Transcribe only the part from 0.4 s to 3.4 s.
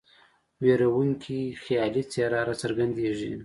ویرونکې خیالي څېره را څرګندیږي.